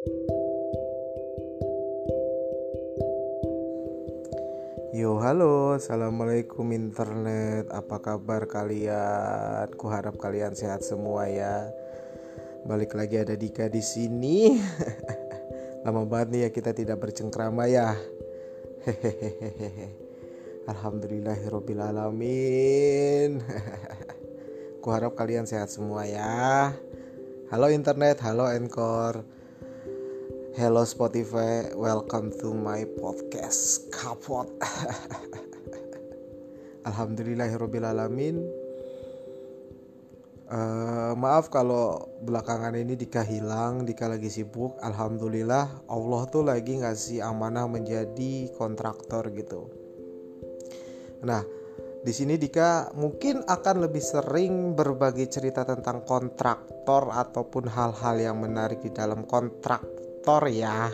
[0.00, 0.08] Yo
[5.20, 7.68] halo, assalamualaikum internet.
[7.68, 9.68] Apa kabar kalian?
[9.76, 11.68] Kuharap kalian sehat semua ya.
[12.64, 14.56] Balik lagi ada Dika di sini.
[15.84, 17.92] Lama banget nih ya kita tidak bercengkrama ya.
[20.72, 23.44] Alhamdulillahirobbilalamin.
[24.80, 26.72] Kuharap kalian sehat semua ya.
[27.52, 29.39] Halo internet, halo Encore.
[30.58, 34.50] Hello Spotify, welcome to my podcast Kapot.
[36.90, 38.42] Alhamdulillahirobbilalamin.
[40.50, 44.74] Uh, maaf kalau belakangan ini Dika hilang, Dika lagi sibuk.
[44.82, 49.70] Alhamdulillah Allah tuh lagi ngasih amanah menjadi kontraktor gitu.
[51.22, 51.46] Nah,
[52.02, 58.82] di sini Dika mungkin akan lebih sering berbagi cerita tentang kontraktor ataupun hal-hal yang menarik
[58.82, 60.92] di dalam kontrak aktor ya.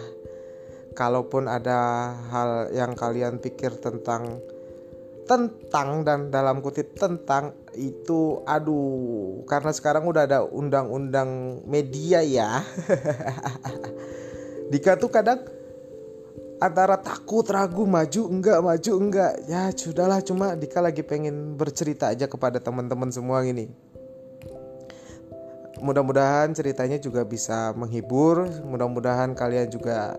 [0.95, 4.39] Kalaupun ada hal yang kalian pikir tentang
[5.27, 12.63] tentang dan dalam kutip tentang itu aduh karena sekarang udah ada undang-undang media ya.
[14.71, 15.43] Dika tuh kadang
[16.63, 19.33] antara takut ragu maju enggak maju enggak.
[19.51, 23.75] Ya sudahlah cuma Dika lagi pengen bercerita aja kepada teman-teman semua gini
[25.81, 28.49] mudah-mudahan ceritanya juga bisa menghibur.
[28.65, 30.17] Mudah-mudahan kalian juga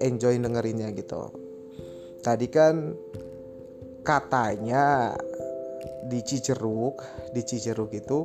[0.00, 1.32] enjoy dengerinnya gitu.
[2.22, 2.96] Tadi kan
[4.02, 5.14] katanya
[6.08, 7.04] di Ciceruk
[7.36, 8.24] di Ciceruk itu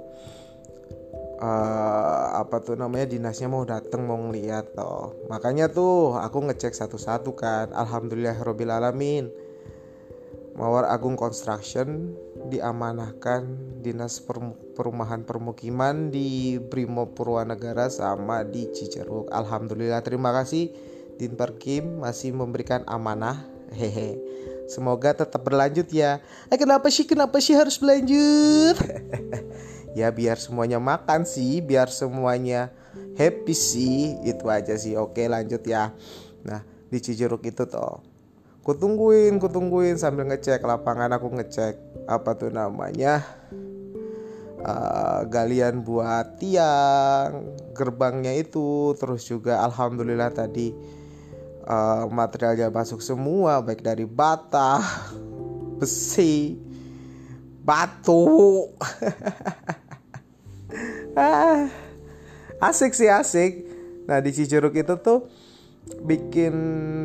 [1.43, 5.27] uh, apa tuh namanya dinasnya mau dateng mau ngeliat toh.
[5.27, 7.75] Makanya tuh aku ngecek satu-satu kan.
[7.75, 9.27] Alhamdulillah alamin
[10.53, 12.13] Mawar Agung Construction
[12.45, 13.49] diamanahkan
[13.81, 14.21] Dinas
[14.77, 19.33] Perumahan Permukiman di Brimo Purwanegara sama di Ciceruk.
[19.33, 20.69] Alhamdulillah terima kasih
[21.17, 23.49] Dinper Kim masih memberikan amanah.
[23.73, 24.21] Hehe.
[24.69, 26.21] Semoga tetap berlanjut ya.
[26.53, 28.77] Eh kenapa sih kenapa sih harus berlanjut?
[29.99, 32.69] ya biar semuanya makan sih, biar semuanya
[33.17, 34.21] happy sih.
[34.21, 34.93] Itu aja sih.
[35.01, 35.89] Oke, lanjut ya.
[36.45, 36.61] Nah,
[36.93, 38.12] di Cijeruk itu toh
[38.63, 41.75] kutungguin kutungguin sambil ngecek lapangan aku ngecek
[42.07, 43.23] apa tuh namanya
[44.63, 50.71] uh, galian buat tiang gerbangnya itu terus juga alhamdulillah tadi
[51.67, 54.79] uh, materialnya masuk semua baik dari bata
[55.79, 56.55] besi
[57.63, 58.23] batu.
[61.13, 61.69] Ah,
[62.57, 63.69] asik sih asik.
[64.09, 65.29] Nah di Cicuruk itu tuh
[65.83, 66.55] bikin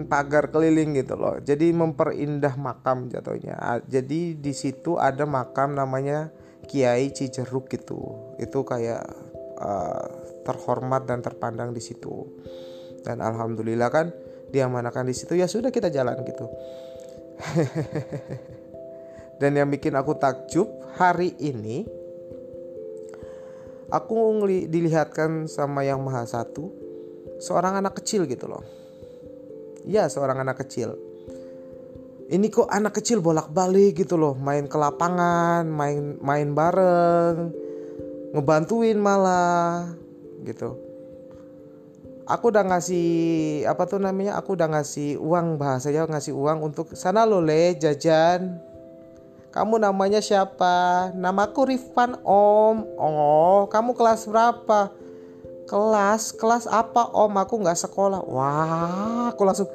[0.06, 1.38] pagar keliling gitu loh.
[1.42, 3.82] Jadi memperindah makam jatuhnya.
[3.86, 6.30] Jadi di situ ada makam namanya
[6.66, 8.34] Kiai Cijeruk gitu.
[8.38, 9.02] Itu kayak
[9.58, 10.06] uh,
[10.46, 12.26] terhormat dan terpandang di situ.
[13.02, 14.14] Dan alhamdulillah kan
[14.48, 16.46] diamanahkan di situ ya sudah kita jalan gitu.
[19.40, 20.66] dan yang bikin aku takjub
[20.98, 21.86] hari ini
[23.94, 26.87] aku dilihatkan sama yang maha satu
[27.38, 28.62] seorang anak kecil gitu loh.
[29.88, 30.94] Iya, seorang anak kecil.
[32.28, 37.48] Ini kok anak kecil bolak-balik gitu loh, main ke lapangan, main main bareng,
[38.36, 39.96] ngebantuin malah
[40.44, 40.76] gitu.
[42.28, 43.08] Aku udah ngasih
[43.64, 44.36] apa tuh namanya?
[44.36, 48.60] Aku udah ngasih uang bahasanya ngasih uang untuk sana lo le jajan.
[49.48, 51.08] Kamu namanya siapa?
[51.16, 52.76] Namaku Rifan Om.
[53.00, 54.92] Oh, kamu kelas berapa?
[55.68, 57.30] Kelas kelas apa om?
[57.36, 58.24] Aku nggak sekolah.
[58.24, 59.68] Wah aku langsung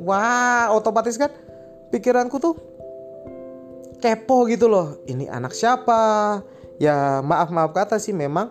[0.00, 1.30] wah otomatis kan
[1.92, 2.56] pikiranku tuh
[4.00, 4.98] kepo gitu loh.
[5.04, 6.40] Ini anak siapa?
[6.80, 8.50] Ya maaf maaf kata sih memang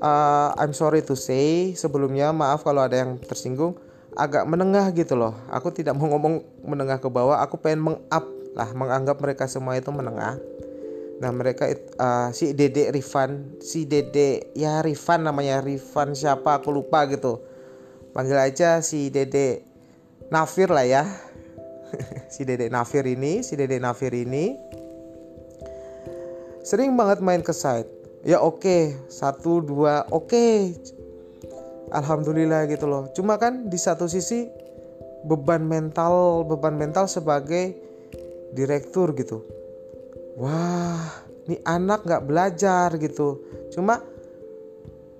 [0.00, 3.76] uh, I'm sorry to say sebelumnya maaf kalau ada yang tersinggung
[4.14, 5.34] agak menengah gitu loh.
[5.50, 8.24] Aku tidak mau ngomong menengah ke bawah aku pengen meng-up
[8.56, 10.34] lah menganggap mereka semua itu menengah
[11.18, 11.66] Nah mereka
[11.98, 17.42] uh, si Dede Rifan, si Dede ya Rifan namanya Rifan siapa aku lupa gitu.
[18.14, 19.66] Panggil aja si Dede
[20.30, 21.04] Nafir lah ya.
[22.34, 24.54] si Dede Nafir ini, si Dede Nafir ini
[26.62, 27.90] sering banget main ke site.
[28.22, 28.82] Ya oke, okay.
[29.10, 30.30] satu dua oke.
[30.30, 30.78] Okay.
[31.90, 33.08] Alhamdulillah gitu loh.
[33.16, 34.46] Cuma kan di satu sisi
[35.24, 37.74] beban mental, beban mental sebagai
[38.52, 39.57] direktur gitu
[40.38, 43.42] wah ini anak nggak belajar gitu.
[43.74, 43.98] Cuma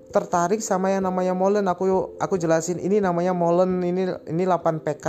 [0.09, 1.67] tertarik sama yang namanya molen.
[1.67, 5.07] Aku aku jelasin ini namanya molen ini ini 8 PK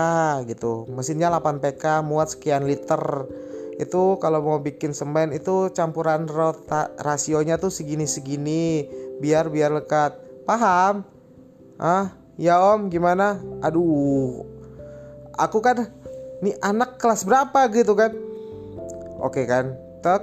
[0.50, 0.90] gitu.
[0.90, 3.28] Mesinnya 8 PK muat sekian liter.
[3.80, 8.84] Itu kalau mau bikin semen itu campuran rota rasionya tuh segini segini
[9.22, 10.18] biar biar lekat.
[10.44, 11.06] Paham?
[11.80, 13.36] Ah Ya om gimana?
[13.60, 14.48] Aduh
[15.36, 15.92] Aku kan
[16.40, 18.16] Nih anak kelas berapa gitu kan?
[19.20, 20.22] Oke kan Tek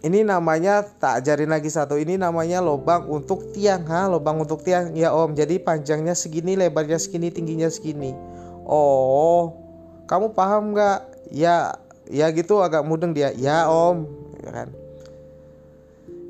[0.00, 4.96] ini namanya tak ajarin lagi satu ini namanya lubang untuk tiang ha lubang untuk tiang.
[4.96, 8.16] Ya om jadi panjangnya segini lebarnya segini tingginya segini.
[8.64, 9.60] Oh
[10.08, 11.30] kamu paham nggak?
[11.30, 11.76] Ya
[12.08, 13.28] ya gitu agak mudeng dia.
[13.36, 14.08] Ya om
[14.40, 14.68] ya kan?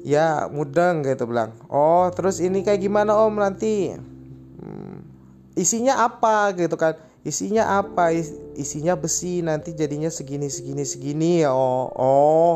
[0.02, 1.54] Ya mudeng gitu bilang.
[1.70, 3.94] Oh terus ini kayak gimana om nanti?
[3.94, 5.06] Hmm,
[5.54, 8.16] isinya apa gitu kan isinya apa
[8.56, 12.54] isinya besi nanti jadinya segini segini segini ya oh oh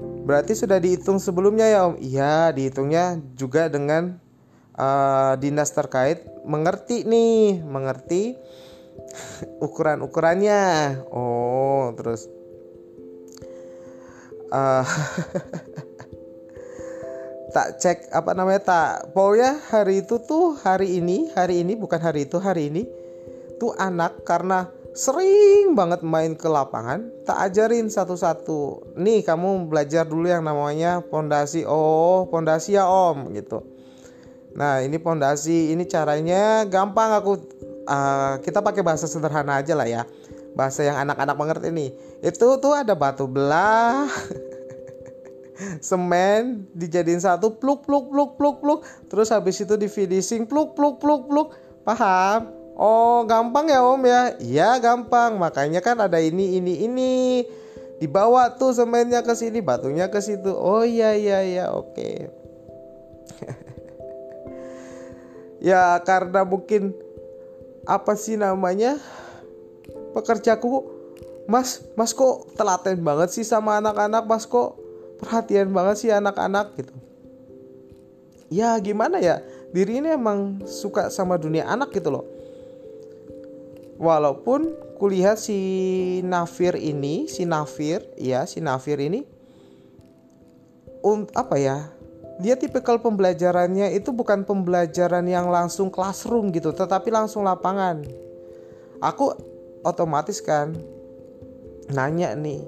[0.00, 1.96] Berarti sudah dihitung sebelumnya ya Om?
[1.98, 4.20] Iya, dihitungnya juga dengan
[4.78, 8.38] uh, dinas terkait mengerti nih, mengerti
[9.66, 10.62] ukuran-ukurannya.
[11.10, 12.30] Oh, terus
[14.54, 14.86] uh,
[17.54, 22.30] tak cek apa namanya tak pokoknya hari itu tuh hari ini hari ini bukan hari
[22.30, 22.86] itu hari ini
[23.60, 28.96] tuh anak karena sering banget main ke lapangan tak ajarin satu-satu.
[28.98, 31.62] Nih kamu belajar dulu yang namanya pondasi.
[31.68, 33.62] Oh pondasi ya om gitu.
[34.56, 37.38] Nah ini pondasi ini caranya gampang aku
[37.86, 40.02] uh, kita pakai bahasa sederhana aja lah ya.
[40.58, 41.90] Bahasa yang anak-anak mengerti nih.
[42.24, 44.10] Itu tuh ada batu belah
[45.84, 48.80] semen dijadiin satu pluk pluk pluk pluk pluk.
[49.06, 51.54] Terus habis itu di finishing pluk pluk pluk pluk.
[51.86, 54.32] Paham Oh gampang ya om ya?
[54.40, 55.36] Iya gampang.
[55.36, 57.12] Makanya kan ada ini ini ini.
[58.00, 60.48] Dibawa tuh semennya ke sini batunya ke situ.
[60.48, 61.64] Oh iya iya iya.
[61.76, 61.92] Oke.
[61.92, 62.16] Okay.
[65.60, 66.96] Ya karena mungkin
[67.84, 68.96] Apa sih namanya?
[70.16, 70.88] Pekerjaku
[71.44, 74.24] Mas mas kok telaten banget sih sama anak-anak?
[74.24, 74.80] Mas kok
[75.20, 76.96] perhatian banget sih anak-anak gitu.
[78.48, 79.44] Ya gimana ya?
[79.76, 82.39] Diri ini emang suka sama dunia anak gitu loh
[84.00, 85.60] walaupun kulihat si
[86.24, 89.28] Nafir ini si Nafir ya si Nafir ini
[91.04, 91.92] um, apa ya
[92.40, 98.00] dia tipikal pembelajarannya itu bukan pembelajaran yang langsung classroom gitu tetapi langsung lapangan.
[99.04, 99.36] Aku
[99.84, 100.72] otomatis kan
[101.92, 102.64] nanya nih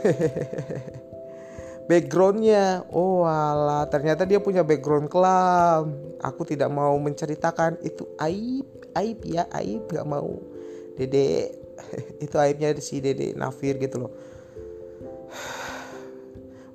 [1.92, 2.88] backgroundnya.
[2.96, 5.92] Oh ala ternyata dia punya background kelam.
[6.24, 8.64] Aku tidak mau menceritakan itu aib
[8.96, 10.59] aib ya aib nggak mau
[11.00, 11.56] dede
[12.24, 14.12] itu aibnya si dede Nafir gitu loh.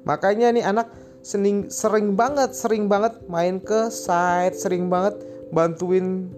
[0.06, 0.90] Makanya nih anak
[1.26, 5.18] sering sering banget sering banget main ke site sering banget
[5.50, 6.30] bantuin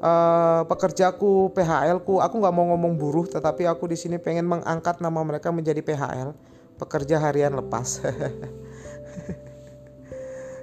[0.00, 5.04] uh, pekerjaku PHL ku aku nggak mau ngomong buruh tetapi aku di sini pengen mengangkat
[5.04, 6.32] nama mereka menjadi PHL
[6.80, 8.00] pekerja harian lepas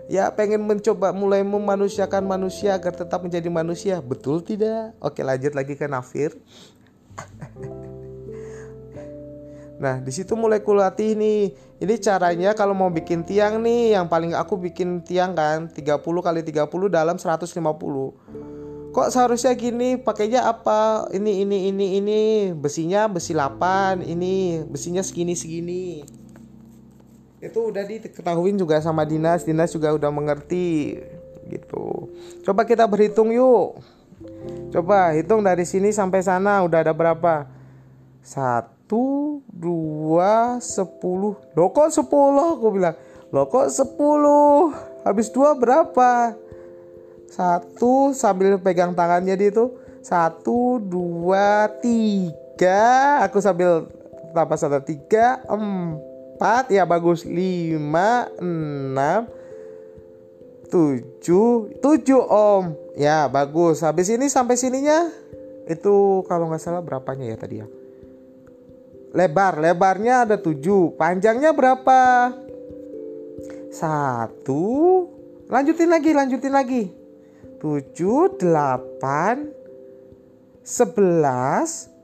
[0.09, 4.01] ya pengen mencoba mulai memanusiakan manusia agar tetap menjadi manusia.
[4.01, 4.97] Betul tidak?
[4.99, 6.35] Oke lanjut lagi ke Nafir.
[9.79, 11.55] Nah di situ mulai kulatih nih.
[11.79, 13.95] Ini caranya kalau mau bikin tiang nih.
[13.95, 17.47] Yang paling aku bikin tiang kan 30 kali 30 dalam 150
[18.89, 19.95] kok seharusnya gini?
[19.95, 21.07] Pakainya apa?
[21.15, 22.21] Ini ini ini ini.
[22.51, 24.67] Besinya besi 8 ini.
[24.67, 26.03] Besinya segini segini
[27.39, 29.47] itu udah diketahui juga sama dinas.
[29.47, 30.99] Dinas juga udah mengerti
[31.47, 32.11] gitu.
[32.43, 33.79] Coba kita berhitung yuk.
[34.69, 37.47] Coba hitung dari sini sampai sana udah ada berapa?
[38.19, 41.39] Satu dua sepuluh.
[41.55, 42.59] Lo kok sepuluh?
[42.59, 42.99] Aku bilang
[43.31, 44.75] lo kok sepuluh?
[45.07, 46.35] Habis dua berapa?
[47.31, 49.71] Satu sambil pegang tangannya dia itu
[50.03, 53.23] satu dua tiga.
[53.23, 53.87] Aku sambil
[54.35, 56.08] tambah satu tiga empat
[56.39, 57.27] 4 ya bagus.
[57.27, 57.75] 5
[58.39, 58.95] 6
[60.71, 62.71] 7 7 om.
[62.95, 63.83] Ya bagus.
[63.83, 65.11] Habis ini sampai sininya
[65.67, 67.67] itu kalau nggak salah berapanya ya tadi ya?
[69.11, 72.31] Lebar lebarnya ada 7 panjangnya berapa?
[73.75, 75.05] Satu.
[75.51, 76.87] Lanjutin lagi lanjutin lagi.
[77.59, 79.59] 7 8
[80.63, 81.99] 11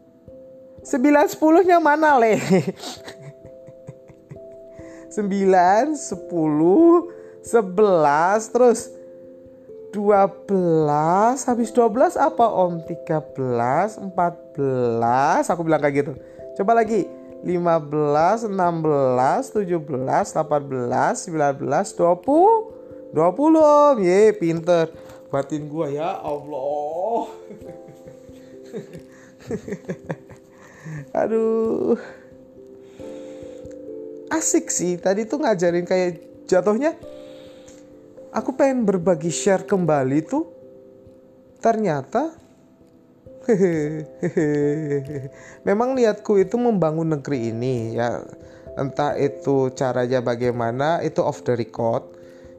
[0.86, 2.38] 9 10 nya mana leh
[5.16, 7.08] 9, 10,
[7.44, 8.92] 11, terus
[9.96, 12.84] 12, habis 12 apa om?
[12.84, 16.14] 13, 14, aku bilang kayak gitu.
[16.60, 17.08] Coba lagi.
[17.46, 18.50] 15, 16,
[19.54, 22.76] 17, 18, 19, 20
[23.16, 24.92] 20 om Ye pinter
[25.32, 27.32] Batin gua ya Allah
[31.24, 31.96] Aduh
[34.36, 36.94] asik sih tadi tuh ngajarin kayak jatuhnya
[38.36, 40.44] aku pengen berbagi share kembali tuh
[41.64, 42.46] ternyata
[45.68, 48.22] memang niatku itu membangun negeri ini ya.
[48.76, 52.04] Entah itu caranya bagaimana itu off the record.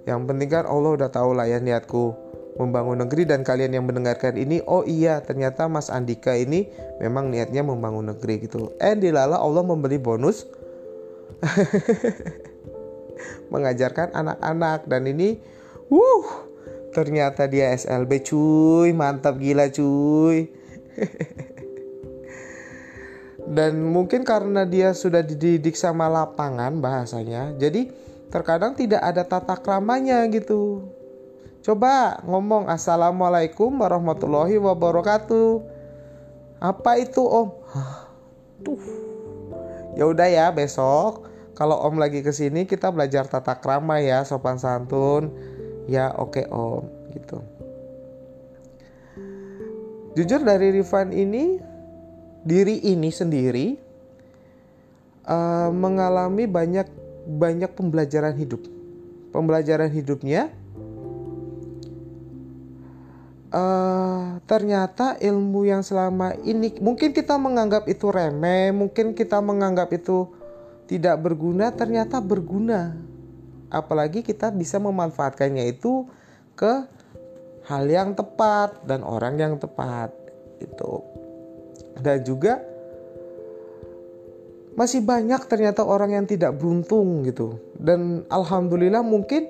[0.08, 2.14] Yang penting kan Allah udah tahu lah ya niatku
[2.56, 6.72] membangun negeri dan kalian yang mendengarkan ini oh iya ternyata Mas Andika ini
[7.04, 8.72] memang niatnya membangun negeri gitu.
[8.80, 10.48] Eh dilala Allah memberi bonus
[13.52, 14.88] mengajarkan anak-anak.
[14.88, 15.40] Dan ini
[15.90, 16.26] wuh
[16.92, 18.92] ternyata dia SLB cuy.
[18.96, 20.48] Mantap gila cuy.
[23.46, 27.86] Dan mungkin karena dia sudah dididik sama lapangan bahasanya jadi
[28.26, 30.90] terkadang tidak ada tata kramanya gitu.
[31.62, 35.62] Coba ngomong assalamualaikum warahmatullahi wabarakatuh.
[36.58, 37.54] Apa itu om?
[38.66, 38.82] Tuh
[39.96, 41.26] ya udah ya besok
[41.56, 45.32] kalau om lagi ke sini kita belajar tata krama ya sopan santun.
[45.88, 46.84] Ya oke okay, om
[47.16, 47.40] gitu.
[50.16, 51.56] Jujur dari Rifan ini
[52.44, 53.76] diri ini sendiri
[55.24, 56.88] uh, mengalami banyak
[57.24, 58.60] banyak pembelajaran hidup.
[59.32, 60.52] Pembelajaran hidupnya
[63.52, 63.85] uh,
[64.46, 70.30] ternyata ilmu yang selama ini mungkin kita menganggap itu remeh mungkin kita menganggap itu
[70.86, 72.94] tidak berguna ternyata berguna.
[73.66, 76.06] Apalagi kita bisa memanfaatkannya itu
[76.54, 76.86] ke
[77.66, 80.14] hal yang tepat dan orang yang tepat
[80.62, 81.02] itu
[81.98, 82.62] dan juga
[84.76, 87.56] masih banyak ternyata orang yang tidak beruntung gitu.
[87.80, 89.48] Dan alhamdulillah mungkin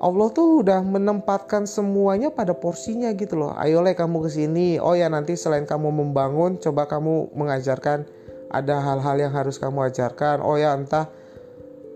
[0.00, 3.52] Allah tuh udah menempatkan semuanya pada porsinya gitu loh.
[3.52, 4.80] Ayolah kamu ke sini.
[4.80, 8.08] Oh ya nanti selain kamu membangun, coba kamu mengajarkan
[8.48, 10.40] ada hal-hal yang harus kamu ajarkan.
[10.40, 11.12] Oh ya entah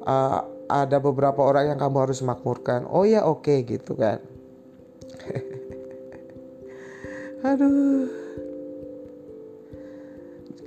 [0.04, 2.84] uh, ada beberapa orang yang kamu harus makmurkan.
[2.92, 4.20] Oh ya oke okay, gitu kan.
[7.48, 8.04] Aduh.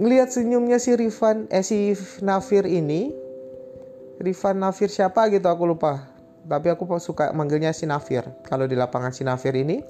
[0.02, 1.94] Ngelihat senyumnya si Rifan eh si
[2.26, 3.14] Nafir ini.
[4.18, 6.17] Rifan Nafir siapa gitu aku lupa.
[6.48, 8.24] Tapi aku suka manggilnya si Nafir.
[8.48, 9.84] Kalau di lapangan si Nafir ini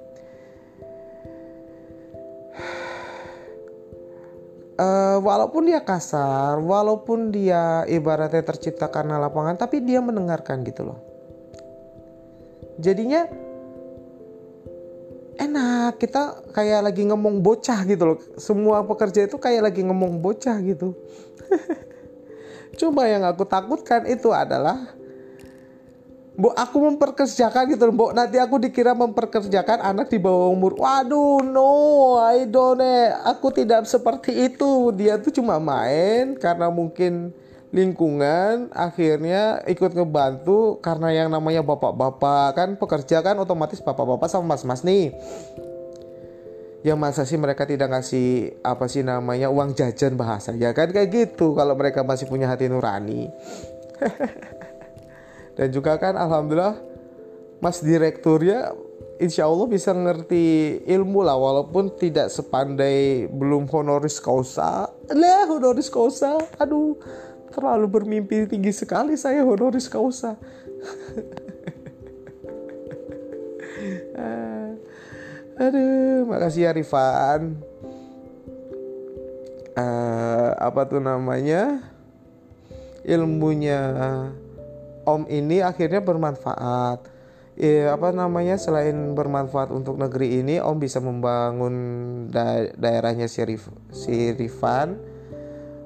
[4.82, 11.00] uh, walaupun dia kasar, walaupun dia ibaratnya tercipta karena lapangan, tapi dia mendengarkan gitu loh.
[12.82, 13.30] Jadinya
[15.38, 20.58] enak kita kayak lagi ngomong bocah gitu loh semua pekerja itu kayak lagi ngomong bocah
[20.66, 20.98] gitu
[22.82, 24.98] cuma yang aku takutkan itu adalah
[26.38, 30.78] Mbok aku memperkerjakan gitu Mbok nanti aku dikira memperkerjakan anak di bawah umur.
[30.78, 31.74] Waduh no
[32.22, 32.78] I don't
[33.26, 34.94] Aku tidak seperti itu.
[34.94, 37.34] Dia tuh cuma main karena mungkin
[37.74, 42.54] lingkungan akhirnya ikut ngebantu karena yang namanya bapak-bapak.
[42.54, 45.18] Kan pekerja kan otomatis bapak-bapak sama mas-mas nih.
[46.86, 51.10] Ya masa sih mereka tidak ngasih apa sih namanya uang jajan bahasa ya kan kayak
[51.10, 53.28] gitu kalau mereka masih punya hati nurani
[55.58, 56.78] dan juga kan alhamdulillah
[57.58, 58.72] mas direkturnya
[59.18, 66.38] insya Allah bisa ngerti ilmu lah walaupun tidak sepandai belum honoris causa lah honoris causa
[66.62, 66.94] aduh
[67.58, 70.38] terlalu bermimpi tinggi sekali saya honoris causa.
[75.58, 77.58] Aduh, makasih ya Rifan.
[79.74, 81.82] Uh, apa tuh namanya?
[83.02, 83.82] Ilmunya
[85.08, 87.16] Om ini akhirnya bermanfaat.
[87.56, 88.60] Eh, apa namanya?
[88.60, 91.76] Selain bermanfaat untuk negeri ini, Om bisa membangun
[92.28, 95.00] da daerahnya si, Rif si Rifan.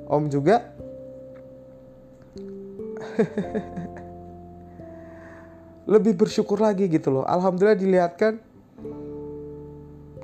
[0.10, 0.74] Om juga
[5.92, 8.40] lebih bersyukur lagi gitu loh alhamdulillah dilihatkan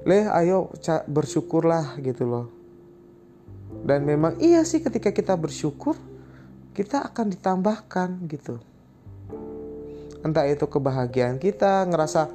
[0.08, 0.72] leh ayo
[1.10, 2.48] bersyukurlah gitu loh
[3.84, 6.00] dan memang iya sih ketika kita bersyukur
[6.72, 8.64] kita akan ditambahkan gitu
[10.28, 12.28] entah itu kebahagiaan kita ngerasa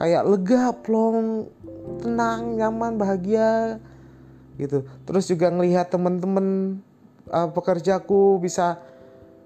[0.00, 1.44] kayak lega plong
[2.00, 3.76] tenang nyaman bahagia
[4.56, 4.86] gitu.
[5.04, 6.78] Terus juga ngelihat temen-temen
[7.28, 8.80] uh, pekerjaku bisa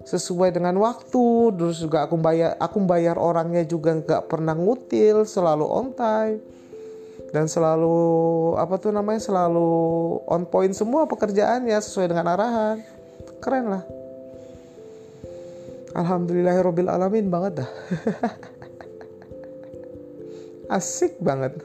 [0.07, 1.53] sesuai dengan waktu.
[1.59, 6.39] Terus juga aku bayar aku bayar orangnya juga nggak pernah ngutil selalu on time.
[7.29, 7.99] Dan selalu
[8.57, 9.69] apa tuh namanya selalu
[10.25, 12.81] on point semua pekerjaannya sesuai dengan arahan.
[13.37, 13.98] Keren lah
[15.97, 17.71] Alhamdulillahirobbil alamin banget dah.
[20.77, 21.57] Asik banget.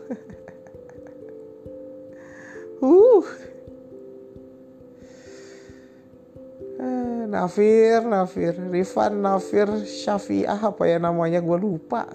[2.81, 3.25] Uh.
[7.25, 11.43] Nafir, Nafir, Rifan Nafir Syafi'ah apa ya namanya?
[11.43, 12.07] Gue lupa.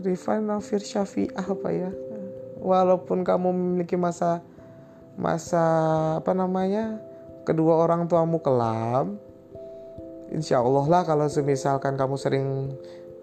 [0.00, 1.90] Rifan Nafir Syafi'ah apa ya?
[2.66, 4.42] walaupun kamu memiliki masa
[5.14, 5.62] masa
[6.18, 6.98] apa namanya?
[7.46, 9.22] Kedua orang tuamu kelam
[10.34, 12.46] insya Allah lah kalau semisalkan kamu sering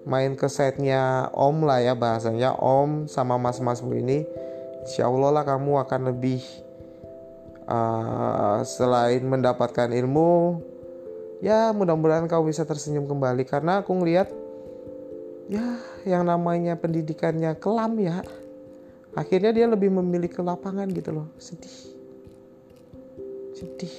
[0.03, 4.27] main ke setnya om lah ya bahasanya om sama mas-masmu ini
[4.83, 6.43] insya Allah lah kamu akan lebih
[7.67, 10.59] uh, selain mendapatkan ilmu
[11.43, 13.43] ya mudah-mudahan kau bisa tersenyum kembali.
[13.43, 14.31] Karena aku ngelihat
[15.51, 18.23] ya yang namanya pendidikannya kelam ya
[19.13, 21.27] akhirnya dia lebih memilih ke lapangan gitu loh.
[21.39, 21.75] Sedih.
[23.55, 23.93] Sedih.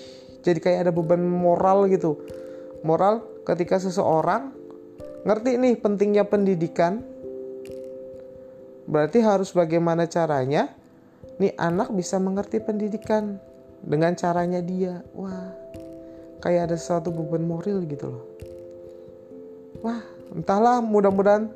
[0.45, 2.21] Jadi kayak ada beban moral gitu
[2.85, 4.53] moral ketika seseorang
[5.25, 7.01] ngerti nih pentingnya pendidikan.
[8.85, 10.69] Berarti harus bagaimana caranya
[11.41, 13.41] nih anak bisa mengerti pendidikan
[13.81, 15.01] dengan caranya dia.
[15.17, 15.57] Wah
[16.45, 18.25] kayak ada suatu beban moral gitu loh.
[19.81, 20.05] Wah
[20.37, 21.49] entahlah mudah-mudahan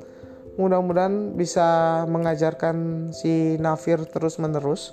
[0.57, 4.91] mudah-mudahan bisa mengajarkan si Nafir terus menerus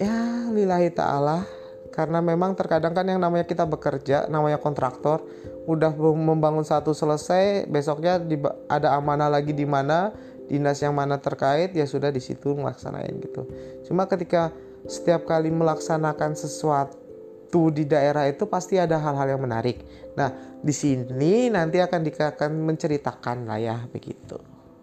[0.00, 1.63] ya lillahi ta'ala
[1.94, 5.22] karena memang terkadang kan yang namanya kita bekerja namanya kontraktor
[5.70, 8.18] udah membangun satu selesai besoknya
[8.66, 10.10] ada amanah lagi di mana
[10.50, 13.46] dinas yang mana terkait ya sudah di situ melaksanain gitu.
[13.86, 14.50] Cuma ketika
[14.90, 19.86] setiap kali melaksanakan sesuatu di daerah itu pasti ada hal-hal yang menarik.
[20.18, 24.36] Nah di sini nanti akan akan menceritakan lah ya begitu.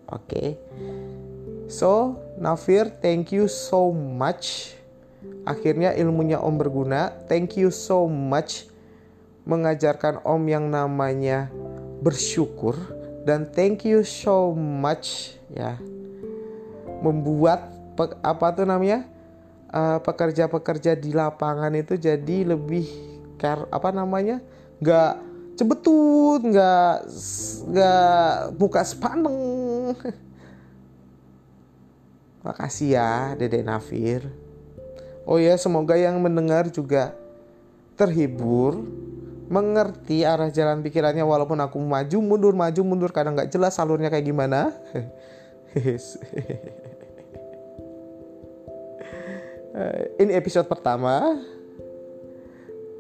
[0.08, 0.32] Oke.
[0.32, 0.50] Okay?
[1.72, 4.76] so Nafir thank you so much
[5.42, 7.10] Akhirnya ilmunya Om berguna.
[7.26, 8.70] Thank you so much.
[9.50, 11.50] Mengajarkan Om yang namanya
[12.06, 12.78] bersyukur.
[13.26, 15.82] Dan thank you so much ya.
[17.02, 19.10] Membuat pe, apa tuh namanya?
[19.72, 22.86] Eh, pekerja-pekerja di lapangan itu jadi lebih
[23.42, 24.38] care apa namanya?
[24.78, 25.14] Nggak
[25.58, 26.94] cebetut nggak
[27.70, 28.30] nggak
[28.62, 29.98] buka sepaneng.
[32.46, 34.41] Makasih ya Dede Nafir
[35.26, 37.14] Oh ya, semoga yang mendengar juga
[37.94, 38.82] terhibur,
[39.52, 44.26] mengerti arah jalan pikirannya walaupun aku maju mundur maju mundur kadang nggak jelas alurnya kayak
[44.26, 44.74] gimana.
[50.22, 51.40] Ini episode pertama.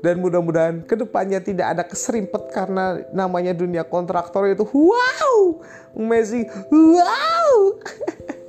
[0.01, 4.65] Dan mudah-mudahan ke depannya tidak ada keserimpet karena namanya dunia kontraktor itu.
[4.73, 5.61] Wow!
[5.93, 6.49] Amazing!
[6.73, 7.77] Wow!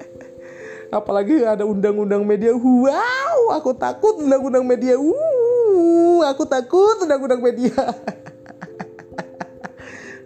[0.97, 2.57] Apalagi ada undang-undang media.
[2.57, 3.22] Wow
[3.53, 4.97] aku takut undang-undang media.
[4.97, 5.33] Uh
[6.27, 7.75] aku takut undang-undang media.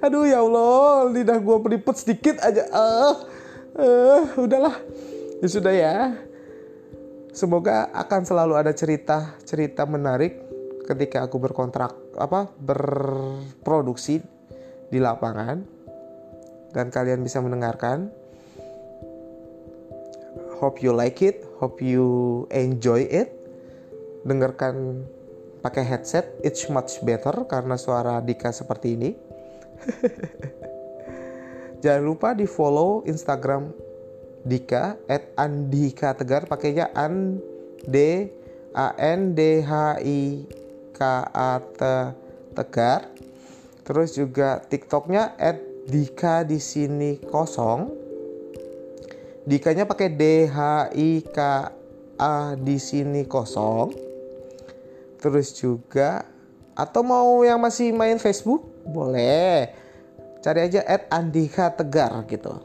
[0.04, 2.68] Aduh ya Allah lidah gue peliput sedikit aja.
[2.68, 3.14] Uh,
[3.80, 4.76] uh, udahlah.
[5.40, 5.96] Ya sudah ya.
[7.36, 10.40] Semoga akan selalu ada cerita cerita menarik
[10.88, 14.24] ketika aku berkontrak apa berproduksi
[14.88, 15.64] di lapangan.
[16.72, 18.12] Dan kalian bisa mendengarkan
[20.56, 23.28] Hope you like it, hope you enjoy it.
[24.24, 25.04] Dengarkan
[25.60, 29.10] pakai headset, it's much better karena suara Dika seperti ini.
[31.84, 33.68] Jangan lupa di follow Instagram
[34.48, 37.36] Dika at Andika Tegar pakainya an
[37.84, 38.30] d
[38.72, 40.40] a n d h i
[40.96, 41.80] k a t
[42.56, 43.12] Tegar.
[43.84, 48.05] Terus juga TikToknya at Dika di sini kosong
[49.46, 51.38] Dikanya pakai D H I K
[52.18, 53.94] A di sini kosong.
[55.22, 56.26] Terus juga
[56.74, 59.70] atau mau yang masih main Facebook boleh
[60.42, 62.58] cari aja at Andika Tegar gitu.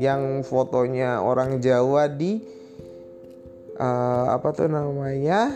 [0.00, 2.40] Yang fotonya orang Jawa di
[3.76, 5.52] uh, apa tuh namanya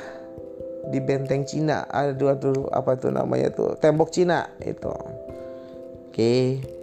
[0.93, 1.89] di benteng Cina.
[1.89, 4.93] Aduh aduh apa tuh namanya tuh tembok Cina itu.
[4.93, 6.13] Oke.
[6.13, 6.78] Okay.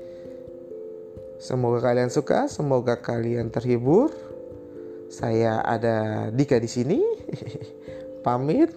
[1.36, 4.12] Semoga kalian suka, semoga kalian terhibur.
[5.12, 7.00] Saya ada Dika di sini.
[8.26, 8.72] Pamit.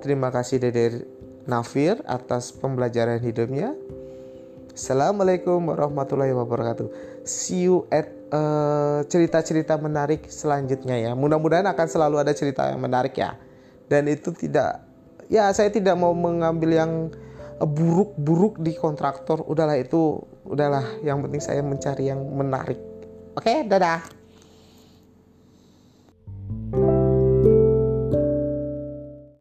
[0.00, 1.04] Terima kasih Dede
[1.44, 3.76] Nafir atas pembelajaran hidupnya.
[4.72, 6.88] Assalamualaikum warahmatullahi wabarakatuh.
[7.28, 11.12] See you at uh, cerita-cerita menarik selanjutnya ya.
[11.12, 13.36] Mudah-mudahan akan selalu ada cerita yang menarik ya.
[13.92, 14.88] Dan itu tidak
[15.28, 16.92] ya saya tidak mau mengambil yang
[17.60, 22.76] buruk-buruk di kontraktor udahlah itu udahlah yang penting saya mencari yang menarik.
[23.38, 24.19] Oke dadah